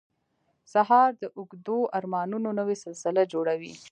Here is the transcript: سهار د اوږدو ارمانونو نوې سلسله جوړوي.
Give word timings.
سهار 0.73 1.09
د 1.21 1.23
اوږدو 1.37 1.79
ارمانونو 1.97 2.49
نوې 2.59 2.75
سلسله 2.85 3.21
جوړوي. 3.33 3.73